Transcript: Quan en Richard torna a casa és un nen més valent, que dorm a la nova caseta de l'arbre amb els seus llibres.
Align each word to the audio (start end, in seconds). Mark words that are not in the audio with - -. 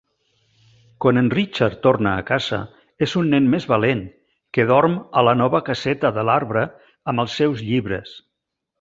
Quan 1.03 1.19
en 1.21 1.27
Richard 1.33 1.75
torna 1.83 2.13
a 2.13 2.23
casa 2.29 2.59
és 3.07 3.13
un 3.21 3.29
nen 3.35 3.51
més 3.53 3.69
valent, 3.75 4.03
que 4.59 4.67
dorm 4.75 4.99
a 5.23 5.27
la 5.31 5.39
nova 5.45 5.65
caseta 5.71 6.15
de 6.19 6.29
l'arbre 6.31 6.69
amb 7.13 7.27
els 7.29 7.41
seus 7.43 7.67
llibres. 7.71 8.21